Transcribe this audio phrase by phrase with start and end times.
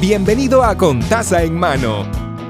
[0.00, 2.04] Bienvenido a Con Taza en Mano,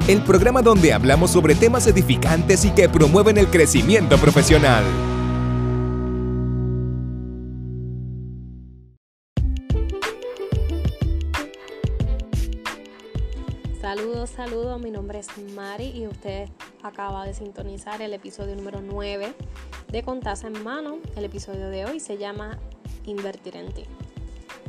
[0.09, 4.83] el programa donde hablamos sobre temas edificantes y que promueven el crecimiento profesional.
[13.81, 16.49] Saludos, saludos, mi nombre es Mari y usted
[16.83, 19.35] acaba de sintonizar el episodio número 9
[19.93, 20.99] de Contaza en Mano.
[21.15, 22.59] El episodio de hoy se llama
[23.05, 23.85] Invertir en ti.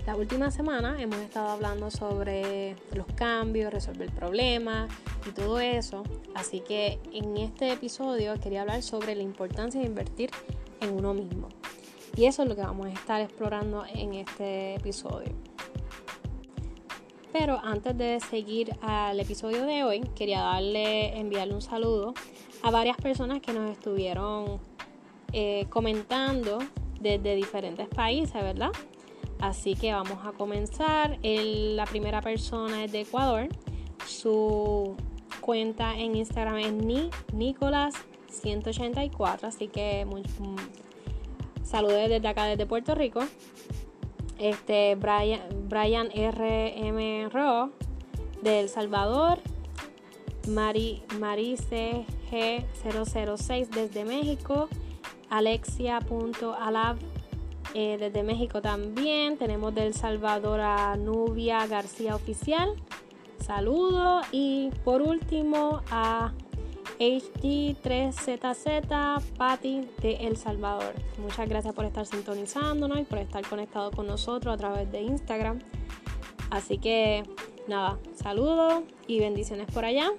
[0.05, 4.87] La última semana hemos estado hablando sobre los cambios, resolver problemas
[5.27, 6.03] y todo eso.
[6.35, 10.29] Así que en este episodio quería hablar sobre la importancia de invertir
[10.79, 11.49] en uno mismo.
[12.15, 15.33] Y eso es lo que vamos a estar explorando en este episodio.
[17.33, 22.13] Pero antes de seguir al episodio de hoy, quería darle, enviarle un saludo
[22.61, 24.59] a varias personas que nos estuvieron
[25.33, 26.59] eh, comentando
[27.01, 28.71] desde diferentes países, ¿verdad?
[29.45, 31.19] Así que vamos a comenzar.
[31.21, 33.47] la primera persona es de Ecuador.
[34.07, 34.95] Su
[35.39, 39.43] cuenta en Instagram es ni, Nicolás184.
[39.43, 40.23] Así que mm,
[41.63, 43.19] saludos desde acá, desde Puerto Rico.
[44.39, 47.69] Este Brian, Brian RM Ro
[48.41, 49.37] de El Salvador.
[50.47, 54.69] Mari, Marice G006 desde México.
[55.29, 56.97] Alexia.alab
[57.77, 59.37] eh, desde México también.
[59.37, 62.69] Tenemos del Salvador a Nubia García Oficial.
[63.39, 64.25] Saludos.
[64.31, 66.31] Y por último a
[66.99, 70.93] HD3ZZ Patti de El Salvador.
[71.17, 75.59] Muchas gracias por estar sintonizándonos y por estar conectado con nosotros a través de Instagram.
[76.51, 77.23] Así que
[77.67, 80.13] nada, saludos y bendiciones por allá.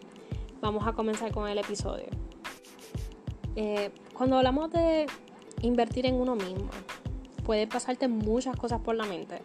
[0.60, 2.08] Vamos a comenzar con el episodio.
[3.54, 5.06] Eh, cuando hablamos de
[5.62, 6.68] invertir en uno mismo,
[7.46, 9.40] puede pasarte muchas cosas por la mente.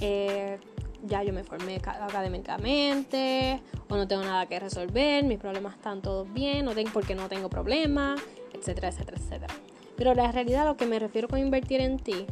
[0.00, 0.58] Eh,
[1.06, 6.30] ya yo me formé académicamente o no tengo nada que resolver, mis problemas están todos
[6.32, 8.20] bien, no tengo porque no tengo problemas,
[8.52, 9.54] etcétera, etcétera, etcétera.
[9.96, 12.26] Pero la realidad, lo que me refiero con invertir en ti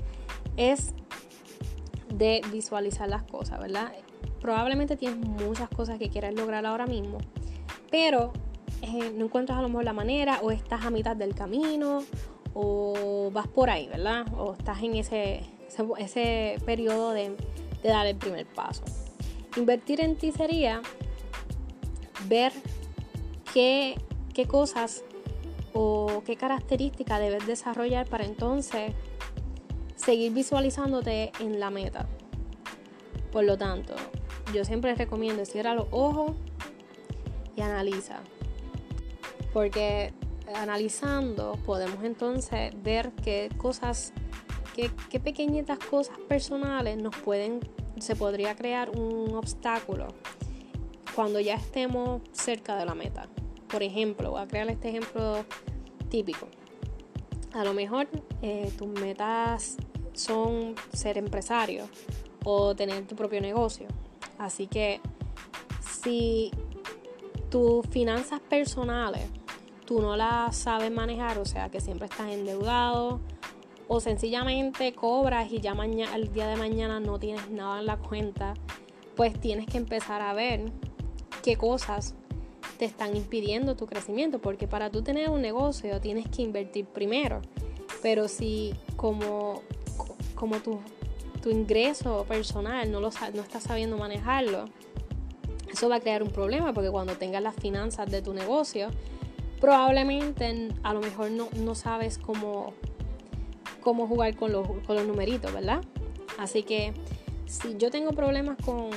[0.58, 0.92] es
[2.12, 3.92] de visualizar las cosas, ¿verdad?
[4.42, 7.18] Probablemente tienes muchas cosas que quieres lograr ahora mismo,
[7.90, 8.32] pero
[8.82, 12.02] eh, no encuentras a lo mejor la manera o estás a mitad del camino
[12.54, 14.26] o vas por ahí, ¿verdad?
[14.36, 15.42] O estás en ese,
[15.98, 17.36] ese, periodo de,
[17.82, 18.82] dar el primer paso.
[19.56, 20.82] Invertir en ti sería
[22.26, 22.52] ver
[23.52, 23.96] qué,
[24.34, 25.04] qué cosas
[25.72, 28.92] o qué características debes desarrollar para entonces
[29.96, 32.06] seguir visualizándote en la meta.
[33.32, 33.94] Por lo tanto,
[34.54, 36.32] yo siempre recomiendo cierra los ojos
[37.56, 38.20] y analiza.
[39.52, 40.12] Porque
[40.54, 44.12] analizando podemos entonces ver qué cosas,
[44.74, 47.60] qué, pequeñitas cosas personales nos pueden,
[47.98, 50.08] se podría crear un obstáculo
[51.14, 53.28] cuando ya estemos cerca de la meta.
[53.68, 55.44] Por ejemplo, voy a crear este ejemplo
[56.08, 56.48] típico.
[57.52, 58.08] A lo mejor
[58.42, 59.76] eh, tus metas
[60.12, 61.88] son ser empresario
[62.44, 63.86] o tener tu propio negocio.
[64.38, 65.00] Así que
[65.80, 66.50] si
[67.50, 69.28] tus finanzas personales
[69.88, 73.20] tú no la sabes manejar, o sea que siempre estás endeudado
[73.88, 77.96] o sencillamente cobras y ya mañana, el día de mañana no tienes nada en la
[77.96, 78.52] cuenta,
[79.16, 80.70] pues tienes que empezar a ver
[81.42, 82.14] qué cosas
[82.76, 87.40] te están impidiendo tu crecimiento, porque para tú tener un negocio tienes que invertir primero,
[88.02, 89.62] pero si como,
[90.34, 90.80] como tu,
[91.40, 94.66] tu ingreso personal no, lo, no estás sabiendo manejarlo,
[95.72, 98.90] eso va a crear un problema, porque cuando tengas las finanzas de tu negocio,
[99.60, 102.74] probablemente a lo mejor no, sabes cómo,
[103.80, 105.82] cómo jugar con los, con los numeritos, ¿verdad?
[106.38, 106.92] Así que
[107.46, 108.90] si yo tengo problemas con,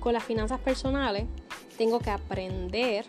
[0.00, 1.26] con las finanzas personales,
[1.76, 3.06] tengo que aprender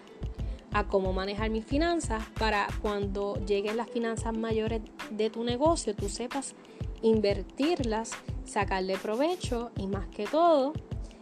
[0.73, 6.09] a cómo manejar mis finanzas para cuando lleguen las finanzas mayores de tu negocio, tú
[6.09, 6.53] sepas
[7.01, 8.11] invertirlas,
[8.44, 10.73] sacarle provecho y más que todo,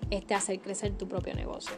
[0.10, 1.76] este, hacer crecer tu propio negocio.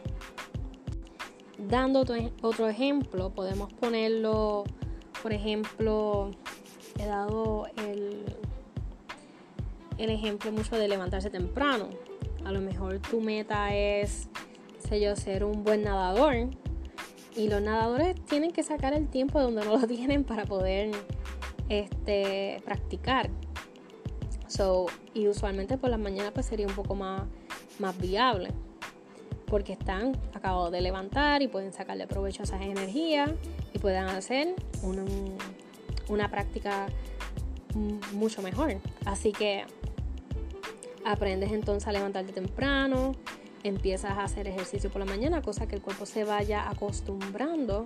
[1.70, 2.02] Dando
[2.42, 4.66] otro ejemplo, podemos ponerlo,
[5.24, 6.30] por ejemplo,
[7.00, 8.24] he dado el,
[9.98, 11.90] el ejemplo mucho de levantarse temprano.
[12.44, 14.30] A lo mejor tu meta es,
[14.88, 16.50] sé yo, ser un buen nadador.
[17.36, 20.92] Y los nadadores tienen que sacar el tiempo de donde no lo tienen para poder
[21.70, 23.32] este, practicar.
[24.48, 24.86] So,
[25.16, 27.24] y usualmente por las mañanas pues sería un poco más,
[27.80, 28.52] más viable
[29.56, 33.31] porque están acabados de levantar y pueden sacarle provecho a esas energías
[33.74, 34.54] y puedan hacer
[36.10, 36.88] una, práctica
[38.12, 38.75] mucho mejor.
[39.06, 39.63] Así que
[41.06, 43.13] aprendes entonces a levantarte temprano,
[43.63, 47.86] empiezas a hacer ejercicio por la mañana, cosa que el cuerpo se vaya acostumbrando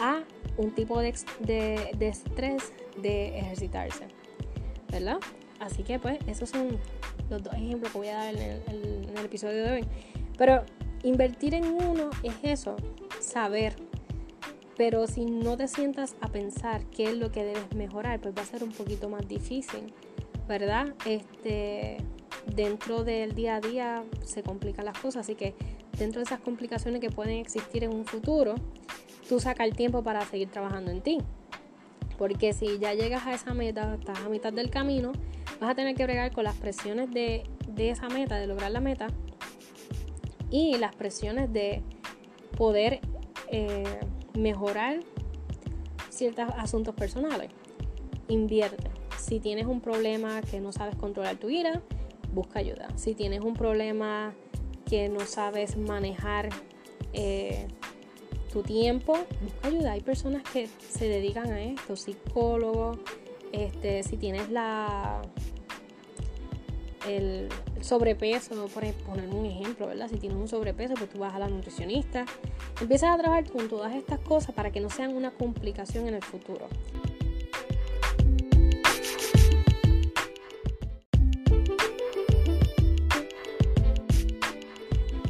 [0.00, 0.24] a
[0.56, 1.14] un tipo de,
[2.00, 4.08] estrés de ejercitarse,
[4.90, 5.18] ¿verdad?
[5.60, 6.76] Así que pues esos son
[7.30, 8.40] los dos ejemplos que voy a dar en
[9.16, 9.84] el, episodio de hoy.
[10.38, 10.64] Pero
[11.02, 12.76] invertir en uno es eso,
[13.20, 13.76] saber.
[14.76, 18.42] Pero si no te sientas a pensar qué es lo que debes mejorar, pues va
[18.42, 19.92] a ser un poquito más difícil,
[20.46, 20.94] ¿verdad?
[21.04, 21.96] Este,
[22.54, 25.54] dentro del día a día se complican las cosas, así que
[25.98, 28.54] dentro de esas complicaciones que pueden existir en un futuro,
[29.28, 31.18] tú saca el tiempo para seguir trabajando en ti.
[32.16, 35.12] Porque si ya llegas a esa meta, estás a mitad del camino,
[35.60, 37.44] vas a tener que bregar con las presiones de,
[37.76, 39.08] esa meta, de lograr la meta,
[40.50, 41.82] y las presiones de
[42.56, 43.00] poder
[43.50, 44.00] eh,
[44.34, 45.00] mejorar
[46.10, 47.50] ciertos asuntos personales.
[48.28, 48.90] Invierte.
[49.18, 51.82] Si tienes un problema que no sabes controlar tu ira,
[52.32, 52.88] busca ayuda.
[52.96, 54.34] Si tienes un problema
[54.88, 56.48] que no sabes manejar
[57.12, 57.68] eh,
[58.52, 59.92] tu tiempo, busca ayuda.
[59.92, 62.98] Hay personas que se dedican a esto, psicólogos,
[63.52, 65.22] este, si tienes la
[67.08, 67.48] el
[67.80, 70.08] sobrepeso, por poner un ejemplo, ¿verdad?
[70.08, 72.24] Si tienes un sobrepeso, pues tú vas a la nutricionista.
[72.80, 76.22] Empiezas a trabajar con todas estas cosas para que no sean una complicación en el
[76.22, 76.68] futuro.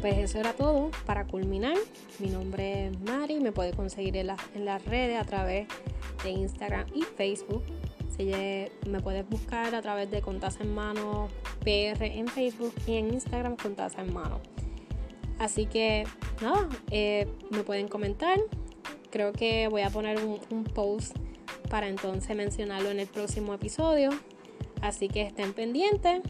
[0.01, 0.91] Pues eso era todo.
[1.07, 1.77] Para culminar,
[2.19, 3.41] mi nombre es Mari.
[3.41, 5.67] Me puede conseguir en, en las redes a través
[6.23, 7.63] de Instagram y Facebook.
[8.87, 11.29] me puedes buscar a través de Contaza en Mano
[11.69, 14.41] En Facebook y en Instagram Contaza en Mano.
[15.39, 16.05] Así que
[16.41, 18.39] nada, eh, me pueden comentar.
[19.11, 21.15] Creo que voy a poner un post
[21.69, 24.11] para entonces mencionarlo en el próximo episodio.
[24.81, 26.23] Así que estén pendientes.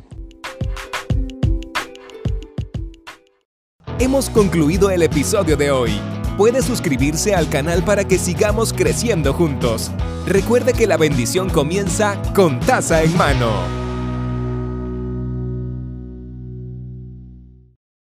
[4.00, 5.92] Hemos concluido el episodio de hoy.
[6.36, 9.90] Puede suscribirse al canal para que sigamos creciendo juntos.
[10.26, 13.87] Recuerde que la bendición comienza con taza en mano.